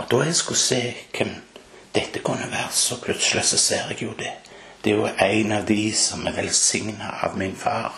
Og 0.00 0.08
da 0.10 0.24
jeg 0.24 0.36
skulle 0.40 0.60
se 0.60 0.80
hvem 1.14 1.30
dette 1.94 2.24
kunne 2.24 2.50
være, 2.50 2.72
så 2.72 2.98
plutselig 3.00 3.44
så 3.52 3.60
ser 3.60 3.92
jeg 3.92 4.02
jo 4.08 4.16
det. 4.18 4.32
Det 4.84 4.92
er 4.92 4.96
jo 4.96 5.08
en 5.08 5.52
av 5.52 5.64
de 5.64 5.92
som 5.96 6.26
er 6.26 6.36
velsigna 6.36 7.14
av 7.24 7.38
min 7.38 7.56
far, 7.56 7.94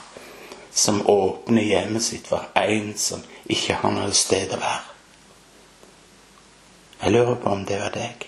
som 0.71 1.03
åpner 1.11 1.63
hjemmet 1.63 2.03
sitt 2.03 2.29
for 2.31 2.47
en 2.55 2.93
som 2.99 3.25
ikke 3.47 3.81
har 3.81 3.95
noe 3.97 4.15
sted 4.15 4.55
å 4.55 4.61
være. 4.61 4.95
Jeg 7.03 7.13
lurer 7.13 7.37
på 7.43 7.53
om 7.53 7.65
det 7.67 7.81
var 7.83 7.95
deg 7.95 8.27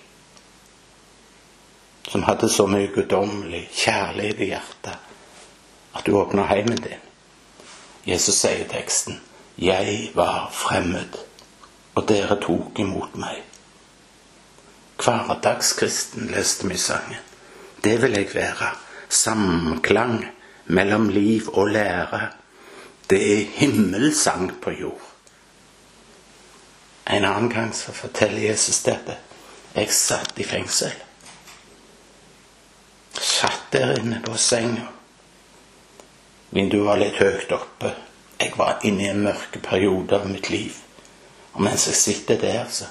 som 2.09 2.23
hadde 2.23 2.49
så 2.49 2.67
mye 2.67 2.89
guddommelig 2.95 3.69
kjærlighet 3.73 4.41
i 4.41 4.51
hjertet 4.53 5.97
at 5.99 6.07
du 6.07 6.15
åpner 6.17 6.49
heimen 6.49 6.81
din. 6.81 7.05
Jesus 8.09 8.41
sier 8.41 8.65
i 8.65 8.69
teksten, 8.69 9.21
'Jeg 9.59 10.11
var 10.15 10.51
fremmed, 10.53 11.19
og 11.95 12.09
dere 12.09 12.41
tok 12.41 12.79
imot 12.79 13.15
meg'. 13.15 13.43
Hverdagskristen 14.97 16.31
leste 16.33 16.69
vi 16.69 16.77
sangen. 16.77 17.28
Det 17.85 17.97
vil 18.03 18.17
jeg 18.19 18.31
være. 18.35 18.71
Samklang 19.09 20.27
mellom 20.67 21.09
liv 21.09 21.49
og 21.53 21.69
lære. 21.73 22.29
Det 23.11 23.21
er 23.33 23.45
himmelsang 23.57 24.53
på 24.63 24.71
jord. 24.71 25.05
En 27.09 27.25
annen 27.25 27.51
gang 27.51 27.75
så 27.75 27.93
forteller 27.93 28.51
Jesus 28.51 28.83
dette. 28.85 29.17
Jeg 29.75 29.93
satt 29.93 30.41
i 30.41 30.45
fengsel 30.45 30.93
satt 33.21 33.73
der 33.73 33.99
inne 34.01 34.21
på 34.25 34.37
senga. 34.37 34.89
Vinduet 36.51 36.87
var 36.87 37.01
litt 37.01 37.19
høyt 37.21 37.53
oppe. 37.53 37.93
Jeg 38.39 38.55
var 38.57 38.85
inne 38.87 39.05
i 39.05 39.11
en 39.13 39.25
mørke 39.27 39.61
periode 39.63 40.17
av 40.17 40.29
mitt 40.31 40.51
liv. 40.51 40.77
Og 41.55 41.63
mens 41.67 41.87
jeg 41.91 41.99
sitter 41.99 42.41
der, 42.41 42.65
så 42.71 42.89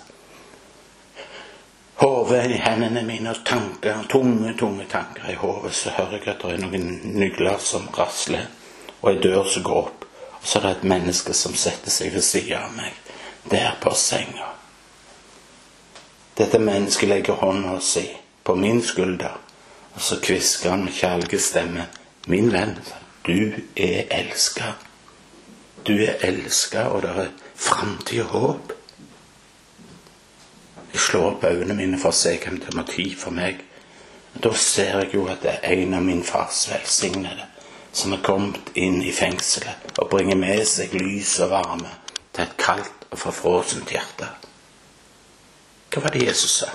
Hodet 1.98 2.51
i 2.51 2.60
hendene 2.62 3.01
mine 3.06 3.32
og 3.34 3.42
tanker, 3.46 4.04
tunge, 4.10 4.54
tunge 4.58 4.86
tanker 4.89 5.32
i 5.32 5.38
hodet, 5.39 5.74
så 5.74 5.96
hører 5.96 6.20
jeg 6.20 6.27
at 6.27 6.44
det 6.44 6.54
er 6.54 6.62
noen 6.62 7.16
nygler 7.18 7.58
som 7.63 7.88
rasler, 7.98 8.46
og 9.01 9.10
ei 9.12 9.22
dør 9.24 9.50
som 9.50 9.66
går 9.66 9.82
opp. 9.82 10.06
Og 10.38 10.46
så 10.46 10.60
er 10.60 10.68
det 10.68 10.75
et 10.75 10.88
menneske 10.94 11.34
som 11.34 11.58
setter 11.58 11.94
seg 11.94 12.13
ved 12.13 12.25
siden 12.25 12.62
av 12.62 12.77
meg, 12.77 12.94
der 13.50 13.74
på 13.82 13.96
senga. 13.98 14.54
Dette 16.38 16.62
mennesket 16.62 17.10
legger 17.10 17.42
hånda 17.42 17.80
si 17.82 18.06
på 18.46 18.54
min 18.56 18.84
skulder 18.86 19.39
og 19.98 20.04
så 20.04 20.20
kvisker 20.22 20.70
han 20.70 20.84
med 20.86 20.94
kjærlig 20.94 21.39
stemme. 21.42 21.88
Min 22.27 22.51
venn, 22.54 22.75
du 23.25 23.54
er 23.75 24.04
elska. 24.13 24.75
Du 25.88 25.94
er 25.98 26.22
elska, 26.22 26.84
og 26.94 27.01
det 27.01 27.10
er 27.10 27.32
framtid 27.56 28.22
og 28.22 28.27
håp. 28.27 28.76
Jeg 30.98 31.04
slår 31.04 31.25
opp 31.30 31.44
øynene 31.46 31.75
mine 31.77 31.98
for 32.01 32.10
å 32.10 32.18
se 32.18 32.32
hvem 32.42 32.56
det 32.58 32.72
må 32.74 32.82
ty 32.89 33.04
for 33.13 33.30
meg. 33.30 33.60
Da 34.42 34.50
ser 34.58 34.96
jeg 35.04 35.12
jo 35.13 35.27
at 35.30 35.44
det 35.46 35.51
er 35.60 35.75
en 35.84 35.94
av 35.94 36.01
min 36.01 36.24
fars 36.25 36.63
velsignede 36.72 37.46
som 37.94 38.16
er 38.16 38.24
kommet 38.25 38.72
inn 38.74 38.98
i 39.06 39.13
fengselet 39.13 39.94
og 40.01 40.10
bringer 40.10 40.39
med 40.42 40.63
seg 40.66 40.96
lys 40.98 41.36
og 41.46 41.54
varme 41.54 41.94
til 42.34 42.48
et 42.48 42.58
kaldt 42.58 43.06
og 43.12 43.22
forfrosent 43.27 43.94
hjerte. 43.94 44.32
Hva 45.94 46.01
var 46.01 46.18
det 46.18 46.25
Jesus 46.25 46.58
sa? 46.63 46.74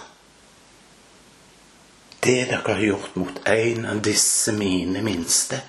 Det 2.23 2.38
dere 2.52 2.62
har 2.62 2.87
gjort 2.93 3.19
mot 3.19 3.43
en 3.50 3.88
av 3.91 4.05
disse 4.07 4.55
mine 4.55 5.02
minste, 5.02 5.64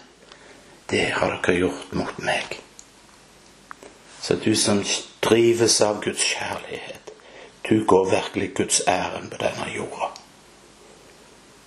det 0.94 1.08
har 1.18 1.40
dere 1.40 1.58
gjort 1.66 1.98
mot 1.98 2.22
meg. 2.22 2.60
Så 4.22 4.38
du 4.38 4.54
som 4.54 4.86
drives 5.26 5.82
av 5.82 6.06
Guds 6.06 6.36
kjærlighet, 6.36 7.03
du 7.70 7.84
går 7.86 8.10
virkelig 8.12 8.54
Guds 8.56 8.82
ærend 8.88 9.32
på 9.32 9.38
denne 9.40 9.70
jorda. 9.76 10.10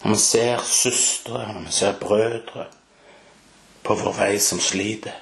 Når 0.02 0.10
vi 0.10 0.18
ser 0.20 0.62
søstre, 0.64 1.46
når 1.52 1.60
vi 1.66 1.72
ser 1.72 2.00
brødre 2.00 2.66
på 3.82 3.94
vår 3.94 4.12
vei 4.18 4.38
som 4.38 4.60
sliter, 4.60 5.16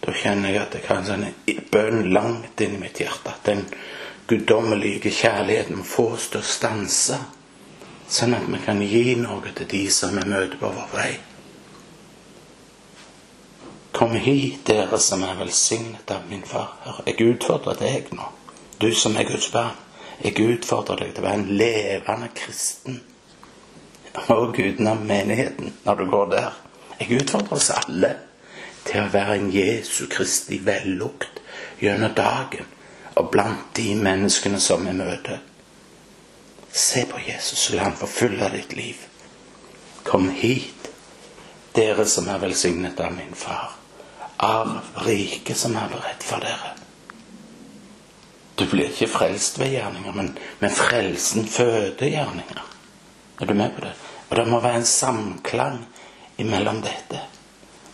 da 0.00 0.12
kjenner 0.16 0.52
jeg 0.52 0.62
at 0.62 0.76
kan 0.84 1.04
være 1.04 1.32
en 1.48 1.64
bønn 1.72 2.12
langt 2.12 2.60
inn 2.60 2.76
i 2.76 2.80
mitt 2.80 3.00
hjerte. 3.00 3.32
At 3.32 3.46
den 3.46 3.66
guddommelige 4.28 5.10
kjærligheten 5.10 5.80
må 5.80 5.84
få 5.84 6.06
oss 6.14 6.28
til 6.30 6.40
å 6.40 6.46
stanse, 6.46 7.18
sånn 8.10 8.36
at 8.36 8.46
vi 8.48 8.60
kan 8.64 8.80
gi 8.82 9.16
noe 9.20 9.52
til 9.56 9.68
de 9.70 9.82
som 9.92 10.16
vi 10.16 10.24
møter 10.28 10.56
på 10.60 10.72
vår 10.76 10.94
vei. 10.94 11.10
Kom 13.96 14.14
hit, 14.16 14.62
dere 14.66 14.98
som 15.02 15.24
er 15.26 15.38
velsignet 15.40 16.10
av 16.14 16.28
min 16.30 16.46
far. 16.46 16.76
Jeg 17.06 17.34
utfordrer 17.34 17.80
deg 17.80 18.12
nå, 18.16 18.28
du 18.80 18.94
som 18.94 19.16
er 19.16 19.28
Guds 19.28 19.50
barn. 19.52 19.76
Jeg 20.24 20.40
utfordrer 20.40 21.00
deg 21.00 21.14
til 21.14 21.22
å 21.22 21.26
være 21.26 21.40
en 21.40 21.52
levende 21.60 22.28
kristen. 22.36 23.00
Og 24.34 24.58
utenom 24.58 25.04
menigheten, 25.06 25.72
når 25.84 26.00
du 26.00 26.10
går 26.10 26.26
der. 26.34 26.58
Jeg 27.00 27.22
utfordrer 27.22 27.56
oss 27.56 27.70
alle 27.72 28.10
til 28.84 29.02
å 29.02 29.12
være 29.12 29.38
en 29.38 29.50
Jesu 29.54 30.04
Kristi 30.12 30.60
vellukt 30.64 31.40
gjennom 31.80 32.14
dagen 32.16 32.68
og 33.16 33.30
blant 33.32 33.72
de 33.76 33.94
menneskene 33.96 34.60
som 34.60 34.84
vi 34.86 34.94
møter. 34.96 35.40
Se 36.72 37.04
på 37.08 37.20
Jesus, 37.26 37.70
la 37.74 37.88
han 37.88 37.98
forfylle 37.98 38.52
ditt 38.54 38.76
liv. 38.76 39.06
Kom 40.04 40.28
hit, 40.30 40.90
dere 41.76 42.06
som 42.08 42.28
er 42.30 42.42
velsignet 42.42 43.00
av 43.00 43.14
min 43.16 43.36
far 43.36 43.76
av 44.40 44.78
riket 44.94 45.56
som 45.56 45.76
er 45.76 45.90
beredt 45.92 46.24
for 46.24 46.40
dere. 46.40 46.79
Du 48.60 48.66
blir 48.68 48.90
ikke 48.90 49.08
frelst 49.08 49.56
ved 49.56 49.72
gjerninger, 49.72 50.12
men, 50.12 50.34
men 50.60 50.72
frelsen 50.76 51.46
føder 51.48 52.10
gjerninger. 52.12 52.60
Er 53.40 53.48
du 53.48 53.54
med 53.56 53.72
på 53.72 53.86
det? 53.86 53.94
Og 54.28 54.36
det 54.36 54.44
må 54.48 54.60
være 54.60 54.82
en 54.82 54.86
samklang 54.86 55.78
imellom 56.38 56.82
dette. 56.84 57.22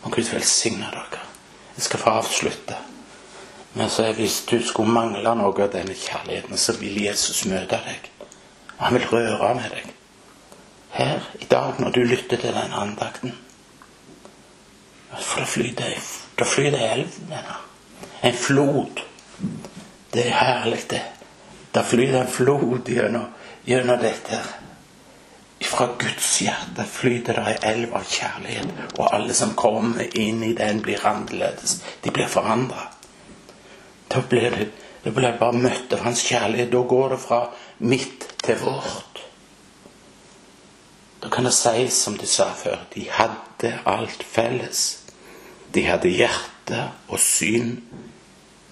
Og 0.02 0.10
Gud 0.12 0.26
velsigne 0.32 0.88
dere. 0.90 1.22
Jeg 1.76 1.84
skal 1.86 2.00
få 2.00 2.10
avslutte 2.10 2.76
Men 3.76 3.90
så 3.90 4.12
hvis 4.16 4.40
du 4.50 4.56
skulle 4.64 4.92
mangle 4.92 5.34
noe 5.36 5.52
av 5.62 5.72
denne 5.72 5.94
kjærligheten, 5.94 6.56
så 6.56 6.72
vil 6.80 6.96
Jesus 7.02 7.44
møte 7.44 7.76
deg. 7.84 8.06
Og 8.78 8.84
han 8.86 8.96
vil 8.96 9.08
røre 9.10 9.50
med 9.58 9.74
deg. 9.74 9.90
Her 10.96 11.26
i 11.40 11.44
dag, 11.50 11.74
når 11.78 11.90
du 11.92 12.00
lytter 12.00 12.40
til 12.40 12.56
den 12.56 12.72
andakten. 12.72 13.34
For 15.12 15.44
det 15.44 15.48
flyter 15.48 15.98
da 16.38 16.44
flyr 16.48 16.70
det 16.72 16.86
elven 16.88 17.36
her. 17.36 17.60
En 18.24 18.34
flod. 18.34 19.04
Det 20.16 20.30
er 20.30 20.36
herlig, 20.38 20.80
det. 20.90 21.02
Da 21.74 21.82
flyr 21.84 22.14
en 22.16 22.30
flod 22.32 22.88
gjennom, 22.88 23.26
gjennom 23.68 23.98
dette. 24.00 24.38
Fra 25.60 25.90
Guds 26.00 26.30
hjerte 26.40 26.86
flyter 26.88 27.36
det 27.36 27.52
en 27.52 27.66
elv 27.70 27.92
av 27.98 28.06
kjærlighet, 28.08 28.70
og 28.96 29.10
alle 29.12 29.36
som 29.36 29.52
kommer 29.58 30.08
inn 30.16 30.40
i 30.46 30.54
den, 30.56 30.80
blir 30.84 31.04
annerledes. 31.04 31.82
De 32.00 32.14
blir 32.16 32.30
forandra. 32.32 32.86
Da 34.08 34.22
blir 34.24 34.56
det, 34.56 34.70
det 35.04 35.12
blir 35.12 35.36
bare 35.36 35.60
møtt 35.60 35.92
av 35.92 36.06
hans 36.08 36.24
kjærlighet. 36.24 36.72
Da 36.72 36.80
går 36.94 37.12
det 37.12 37.20
fra 37.20 37.42
mitt 37.84 38.24
til 38.40 38.56
vårt. 38.64 39.20
Da 41.20 41.28
kan 41.28 41.44
det 41.44 41.52
sies 41.60 42.00
som 42.06 42.16
de 42.16 42.28
sa 42.30 42.48
før, 42.56 42.88
de 42.94 43.04
hadde 43.12 43.76
alt 43.84 44.24
felles. 44.24 44.86
De 45.76 45.84
hadde 45.84 46.16
hjerte 46.16 46.86
og 47.12 47.20
syn 47.20 47.82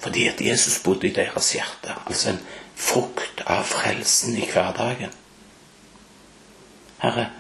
fordi 0.05 0.27
at 0.29 0.41
Jesus 0.45 0.83
bodde 0.85 1.09
i 1.09 1.15
deres 1.17 1.53
hjerte. 1.57 1.95
Altså 2.07 2.35
en 2.35 2.41
frukt 2.77 3.41
av 3.47 3.65
frelsen 3.65 4.37
i 4.37 4.45
hverdagen. 4.51 5.15
Herre, 7.01 7.31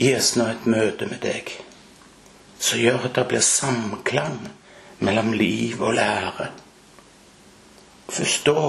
gi 0.00 0.14
oss 0.16 0.32
nå 0.40 0.46
et 0.48 0.64
møte 0.70 1.08
med 1.10 1.20
deg 1.20 1.52
som 2.60 2.80
gjør 2.80 3.06
at 3.08 3.16
det 3.16 3.26
blir 3.28 3.44
samklang 3.44 4.40
mellom 5.00 5.32
liv 5.36 5.80
og 5.80 5.94
lære. 5.96 6.50
Først 8.10 8.48
da 8.48 8.64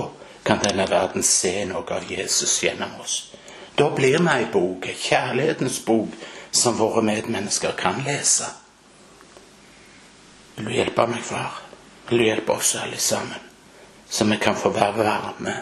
kan 0.48 0.62
denne 0.64 0.88
verden 0.90 1.24
se 1.24 1.54
noe 1.70 1.88
av 1.96 2.08
Jesus 2.12 2.60
gjennom 2.64 3.00
oss. 3.04 3.18
Da 3.80 3.90
blir 3.96 4.20
vi 4.20 4.32
ei 4.36 4.46
bok, 4.52 4.88
ei 4.88 4.96
kjærlighetens 4.96 5.82
bok, 5.88 6.16
som 6.52 6.76
våre 6.80 7.04
medmennesker 7.04 7.76
kan 7.80 8.04
lese. 8.04 8.48
Vil 10.56 10.68
du 10.68 10.76
hjelpe 10.76 11.08
meg, 11.08 11.24
far? 11.24 11.71
Vil 12.12 12.20
du 12.20 12.26
hjelpe 12.26 12.52
oss 12.52 12.76
alle 12.76 12.98
sammen? 12.98 13.40
Så 14.10 14.26
vi 14.26 14.38
kan 14.38 14.56
få 14.56 14.70
være 14.76 14.98
varme 14.98 15.54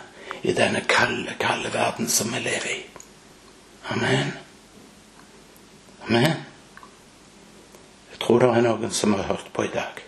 i 0.42 0.54
denne 0.58 0.82
kalde, 0.90 1.36
kalde 1.38 1.70
verden 1.70 2.08
som 2.10 2.32
vi 2.34 2.40
lever 2.42 2.72
i. 2.72 2.80
Amen. 3.94 4.32
Amen. 6.08 6.42
Jeg 8.10 8.20
tror 8.24 8.42
det 8.42 8.50
er 8.50 8.66
noen 8.66 8.98
som 8.98 9.14
har 9.14 9.30
hørt 9.30 9.54
på 9.54 9.68
i 9.68 9.72
dag, 9.76 10.02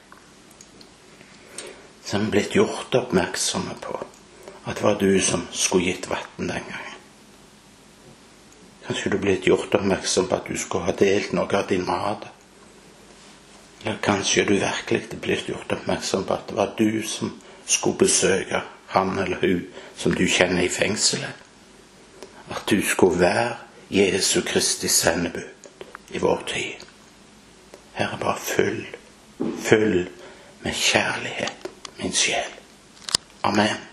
som 2.09 2.25
er 2.25 2.33
blitt 2.33 2.57
gjort 2.57 2.97
oppmerksomme 3.03 3.77
på 3.85 4.01
at 4.01 4.81
det 4.81 4.83
var 4.89 4.97
du 4.97 5.21
som 5.21 5.45
skulle 5.53 5.91
gitt 5.91 6.09
vann 6.09 6.49
den 6.49 6.69
gangen. 6.73 6.99
Kanskje 8.87 9.13
du 9.13 9.21
er 9.21 9.25
blitt 9.29 9.45
gjort 9.45 9.77
oppmerksom 9.77 10.25
på 10.25 10.41
at 10.41 10.49
du 10.49 10.57
skulle 10.57 10.89
ha 10.89 10.97
delt 11.05 11.37
noe 11.37 11.53
av 11.53 11.69
din 11.69 11.85
mat 11.85 12.31
eller 13.83 13.97
kanskje 14.01 14.45
du 14.45 14.53
virkelig 14.59 15.19
blitt 15.21 15.49
gjort 15.49 15.71
oppmerksom 15.73 16.23
på 16.23 16.33
at 16.33 16.47
det 16.49 16.55
var 16.57 16.73
du 16.77 17.01
som 17.07 17.33
skulle 17.65 17.97
besøke 17.97 18.61
han 18.91 19.17
eller 19.19 19.37
hun 19.41 19.67
som 19.97 20.15
du 20.15 20.25
kjenner 20.27 20.63
i 20.63 20.69
fengselet. 20.69 21.33
At 22.51 22.63
du 22.69 22.81
skulle 22.85 23.19
være 23.19 23.55
Jesu 23.89 24.41
Kristi 24.41 24.87
sendebud 24.87 25.69
i 26.11 26.17
vår 26.19 26.43
tid. 26.47 26.83
Herre, 27.93 28.17
bare 28.21 28.37
fyll, 28.39 28.83
fyll 29.63 30.09
med 30.63 30.73
kjærlighet 30.73 31.71
min 31.97 32.13
sjel. 32.13 32.51
Amen. 33.43 33.90